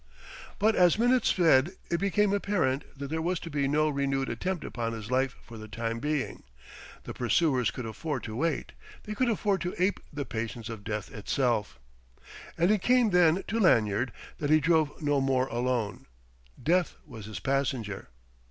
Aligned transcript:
But 0.57 0.75
as 0.75 0.97
minutes 0.97 1.27
sped 1.27 1.73
it 1.91 1.99
became 1.99 2.33
apparent 2.33 2.85
that 2.97 3.09
there 3.09 3.21
was 3.21 3.39
to 3.41 3.51
be 3.51 3.67
no 3.67 3.87
renewed 3.87 4.29
attempt 4.29 4.65
upon 4.65 4.93
his 4.93 5.11
life 5.11 5.35
for 5.43 5.59
the 5.59 5.67
time 5.67 5.99
being. 5.99 6.41
The 7.03 7.13
pursuers 7.13 7.69
could 7.69 7.85
afford 7.85 8.23
to 8.23 8.35
wait. 8.35 8.71
They 9.03 9.13
could 9.13 9.29
afford 9.29 9.61
to 9.61 9.75
ape 9.77 9.99
the 10.11 10.25
patience 10.25 10.69
of 10.69 10.83
Death 10.83 11.13
itself. 11.13 11.77
And 12.57 12.71
it 12.71 12.81
came 12.81 13.11
then 13.11 13.43
to 13.49 13.59
Lanyard 13.59 14.11
that 14.39 14.49
he 14.49 14.59
drove 14.59 15.03
no 15.03 15.21
more 15.21 15.45
alone: 15.49 16.07
Death 16.63 16.95
was 17.05 17.27
his 17.27 17.39
passenger. 17.39 18.09